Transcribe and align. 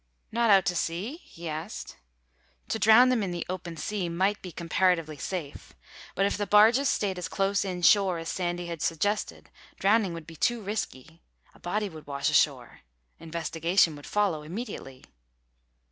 "Not 0.31 0.49
out 0.49 0.65
to 0.65 0.75
sea?" 0.75 1.17
he 1.17 1.47
asked. 1.47 1.97
To 2.69 2.79
drown 2.79 3.09
them 3.09 3.21
in 3.21 3.29
the 3.29 3.45
open 3.47 3.77
sea 3.77 4.09
might 4.09 4.41
be 4.41 4.51
comparatively 4.51 5.17
safe. 5.17 5.73
But 6.15 6.25
if 6.25 6.37
the 6.39 6.47
barges 6.47 6.89
stayed 6.89 7.19
as 7.19 7.27
close 7.27 7.63
inshore 7.63 8.17
as 8.17 8.27
Sandy 8.27 8.65
had 8.65 8.81
suggested, 8.81 9.51
drowning 9.77 10.13
would 10.15 10.25
be 10.25 10.35
too 10.35 10.59
risky. 10.63 11.21
A 11.53 11.59
body 11.59 11.87
would 11.87 12.07
wash 12.07 12.31
ashore. 12.31 12.79
Investigation 13.19 13.95
would 13.95 14.07
follow 14.07 14.41
immediately. 14.41 15.03